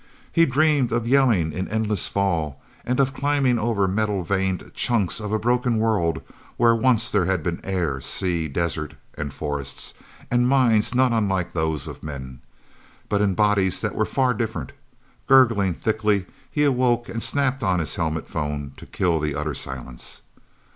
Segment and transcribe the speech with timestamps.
[0.33, 5.31] He dreamed of yelling in endless fall, and of climbing over metal veined chunks of
[5.31, 6.23] a broken world,
[6.57, 9.95] where once there had been air, sea, desert and forest,
[10.31, 12.41] and minds not unlike those of men,
[13.09, 14.71] but in bodies that were far different.
[15.27, 20.23] Gurgling thickly, he awoke, and snapped on his helmet phone to kill the utter silence.